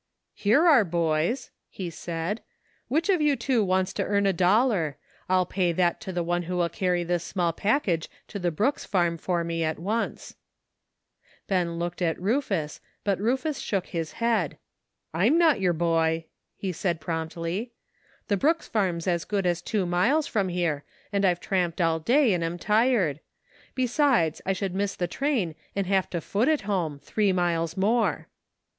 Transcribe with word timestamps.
"Here 0.33 0.65
are 0.65 0.83
boys," 0.83 1.51
he 1.69 1.91
said;" 1.91 2.41
which 2.87 3.07
of 3.07 3.21
you 3.21 3.35
two 3.35 3.63
wants 3.63 3.93
to 3.93 4.03
earn 4.03 4.25
a 4.25 4.33
dollar? 4.33 4.97
I'll 5.29 5.45
pay 5.45 5.71
that 5.73 6.01
to 6.01 6.11
the 6.11 6.23
one 6.23 6.41
who 6.41 6.57
will 6.57 6.69
carry 6.69 7.03
this 7.03 7.23
small 7.23 7.53
package 7.53 8.09
to 8.29 8.39
the 8.39 8.49
Brooks 8.49 8.83
farm 8.83 9.19
for 9.19 9.43
me 9.43 9.63
at 9.63 9.77
once." 9.77 10.35
Pen 11.47 11.77
looked 11.77 11.99
?^t 11.99 12.15
Rufus, 12.17 12.81
bi\t 13.03 13.21
^^i^^ 13.21 13.21
sJioqI^ 13.21 13.21
}i}^ 13.21 13.21
48 13.21 13.21
''A 13.21 13.21
PRETTY 13.21 13.53
STATE 13.53 13.77
OF 13.81 13.91
THINGS.'* 13.91 14.11
head." 14.13 14.57
I'm 15.13 15.37
not 15.37 15.61
your 15.61 15.73
boy," 15.73 16.25
he 16.55 16.71
said 16.71 16.99
promptly." 16.99 17.71
The 18.27 18.37
Brooks 18.37 18.67
farm's 18.67 19.05
as 19.05 19.23
good 19.23 19.45
as 19.45 19.61
two 19.61 19.85
miles 19.85 20.25
from 20.25 20.49
here, 20.49 20.83
and 21.13 21.23
I've 21.23 21.39
tramped 21.39 21.79
all 21.79 21.99
day 21.99 22.33
and 22.33 22.43
am 22.43 22.57
tired; 22.57 23.19
besides, 23.75 24.41
I 24.47 24.53
should 24.53 24.73
miss 24.73 24.95
the 24.95 25.05
train 25.07 25.53
and 25.75 25.85
have 25.85 26.09
to 26.09 26.21
foot 26.21 26.47
it 26.47 26.61
home, 26.61 26.97
three 26.97 27.31
miles 27.31 27.77
more." 27.77 28.29